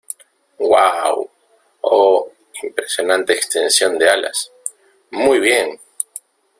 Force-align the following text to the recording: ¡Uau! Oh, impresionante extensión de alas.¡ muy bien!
¡Uau! 0.69 1.29
Oh, 1.81 2.31
impresionante 2.63 3.33
extensión 3.33 3.99
de 3.99 4.09
alas.¡ 4.09 4.51
muy 5.11 5.39
bien! 5.39 5.79